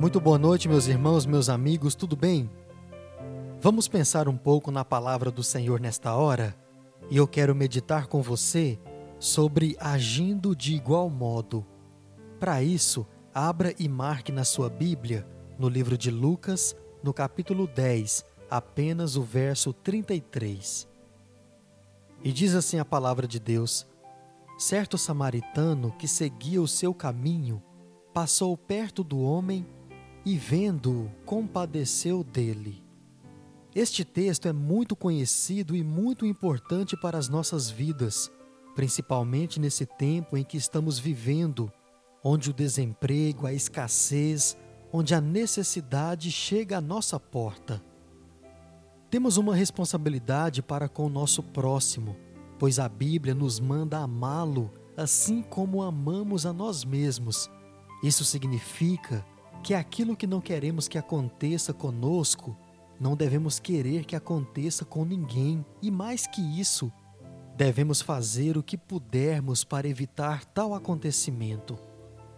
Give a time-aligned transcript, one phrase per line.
[0.00, 2.50] Muito boa noite, meus irmãos, meus amigos, tudo bem?
[3.60, 6.54] Vamos pensar um pouco na palavra do Senhor nesta hora?
[7.10, 8.78] E eu quero meditar com você
[9.18, 11.64] sobre agindo de igual modo.
[12.38, 15.26] Para isso, abra e marque na sua Bíblia,
[15.58, 20.86] no livro de Lucas, no capítulo 10, apenas o verso 33.
[22.22, 23.86] E diz assim a palavra de Deus:
[24.56, 27.62] Certo samaritano que seguia o seu caminho
[28.12, 29.66] passou perto do homem
[30.24, 32.82] e, vendo-o, compadeceu dele.
[33.74, 38.30] Este texto é muito conhecido e muito importante para as nossas vidas,
[38.76, 41.72] principalmente nesse tempo em que estamos vivendo,
[42.22, 44.56] onde o desemprego, a escassez,
[44.92, 47.82] onde a necessidade chega à nossa porta.
[49.10, 52.16] Temos uma responsabilidade para com o nosso próximo,
[52.58, 57.50] pois a Bíblia nos manda amá-lo assim como amamos a nós mesmos.
[58.02, 59.24] Isso significa
[59.62, 62.56] que aquilo que não queremos que aconteça conosco,
[63.00, 66.92] não devemos querer que aconteça com ninguém, e mais que isso,
[67.56, 71.78] devemos fazer o que pudermos para evitar tal acontecimento.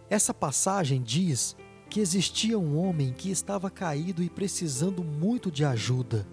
[0.09, 1.55] Essa passagem diz
[1.89, 6.25] que existia um homem que estava caído e precisando muito de ajuda,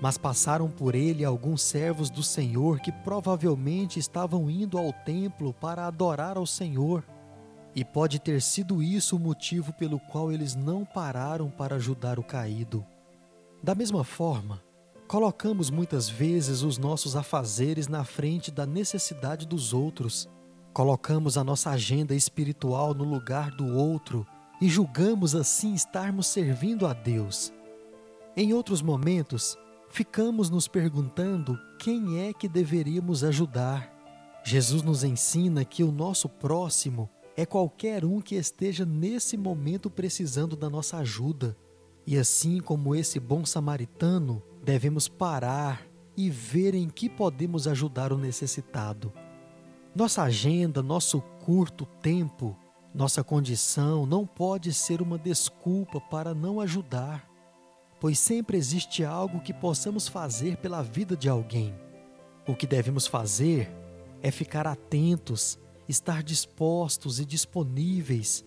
[0.00, 5.86] mas passaram por ele alguns servos do Senhor que provavelmente estavam indo ao templo para
[5.86, 7.04] adorar ao Senhor.
[7.74, 12.24] E pode ter sido isso o motivo pelo qual eles não pararam para ajudar o
[12.24, 12.84] caído.
[13.62, 14.62] Da mesma forma,
[15.06, 20.28] colocamos muitas vezes os nossos afazeres na frente da necessidade dos outros.
[20.72, 24.26] Colocamos a nossa agenda espiritual no lugar do outro
[24.60, 27.52] e julgamos assim estarmos servindo a Deus.
[28.36, 29.58] Em outros momentos,
[29.90, 33.92] ficamos nos perguntando quem é que deveríamos ajudar.
[34.44, 40.56] Jesus nos ensina que o nosso próximo é qualquer um que esteja nesse momento precisando
[40.56, 41.56] da nossa ajuda.
[42.06, 45.86] E assim como esse bom samaritano, devemos parar
[46.16, 49.12] e ver em que podemos ajudar o necessitado.
[49.94, 52.56] Nossa agenda, nosso curto tempo,
[52.94, 57.29] nossa condição não pode ser uma desculpa para não ajudar,
[58.00, 61.74] pois sempre existe algo que possamos fazer pela vida de alguém.
[62.48, 63.70] O que devemos fazer
[64.22, 68.44] é ficar atentos, estar dispostos e disponíveis,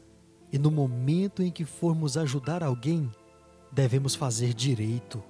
[0.51, 3.11] e no momento em que formos ajudar alguém,
[3.71, 5.23] devemos fazer direito.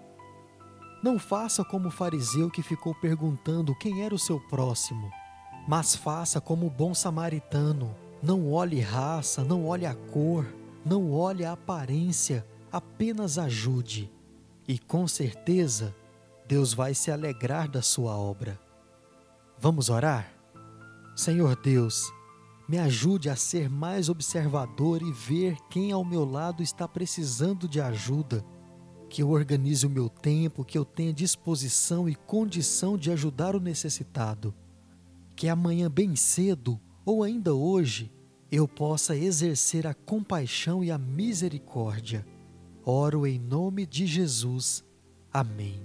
[1.04, 5.12] Não faça como o fariseu que ficou perguntando quem era o seu próximo,
[5.68, 7.94] mas faça como o bom samaritano.
[8.22, 10.46] Não olhe raça, não olhe a cor,
[10.86, 14.12] não olhe a aparência, apenas ajude.
[14.68, 15.96] E com certeza,
[16.48, 18.60] Deus vai se alegrar da sua obra.
[19.60, 20.34] Vamos orar?
[21.16, 22.12] Senhor Deus,
[22.68, 27.80] me ajude a ser mais observador e ver quem ao meu lado está precisando de
[27.80, 28.44] ajuda.
[29.08, 33.60] Que eu organize o meu tempo, que eu tenha disposição e condição de ajudar o
[33.60, 34.52] necessitado.
[35.36, 38.12] Que amanhã, bem cedo, ou ainda hoje,
[38.52, 42.26] eu possa exercer a compaixão e a misericórdia.
[42.86, 44.84] Oro em nome de Jesus.
[45.32, 45.80] Amém.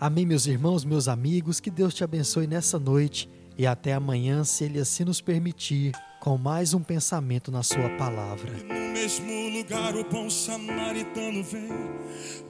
[0.00, 4.64] Amém, meus irmãos, meus amigos, que Deus te abençoe nessa noite e até amanhã, se
[4.64, 8.50] Ele assim nos permitir, com mais um pensamento na Sua palavra.
[8.52, 11.68] No mesmo lugar o bom samaritano vem,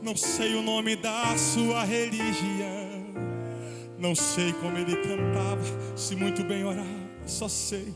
[0.00, 3.12] não sei o nome da sua religião,
[3.98, 6.88] não sei como ele cantava, se muito bem orava,
[7.26, 7.92] só sei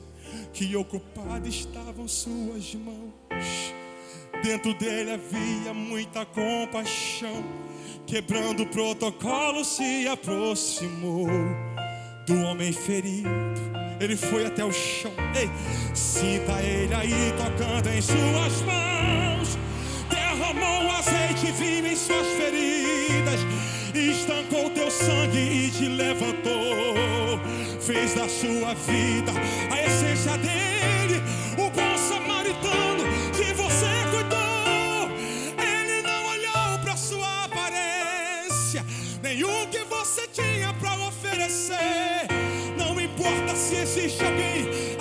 [0.53, 3.78] que ocupado estavam suas mãos.
[4.43, 7.45] Dentro dele havia muita compaixão,
[8.07, 11.29] quebrando o protocolo, se aproximou
[12.27, 13.29] do homem ferido.
[14.01, 15.13] Ele foi até o chão.
[15.35, 15.51] Ei,
[15.93, 19.59] sinta ele aí tocando em suas mãos.
[20.09, 23.41] Derramou azeite e vinho em suas feridas.
[23.93, 27.41] Estancou teu sangue e te levantou.
[27.81, 29.33] Fez da sua vida
[29.71, 30.88] a essência dele.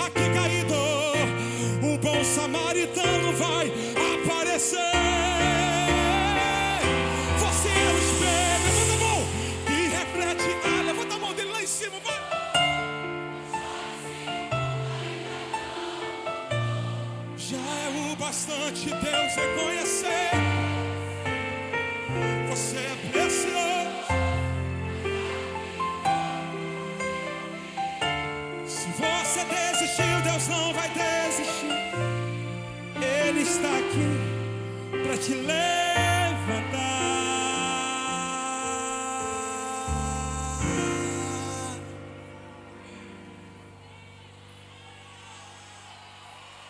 [0.08, 0.74] Aqui caído,
[1.82, 3.70] o bom samaritano vai
[4.14, 4.78] aparecer.
[7.38, 9.20] Você é o espelho, levanta a mão
[9.68, 10.50] e reflete.
[10.64, 12.18] Ah, levanta a mão dele lá em cima, vai.
[17.36, 20.30] Já é o bastante Deus reconhecer.
[22.50, 23.17] Você é
[30.28, 31.72] Deus não vai desistir.
[33.00, 36.07] Ele está aqui para te levar.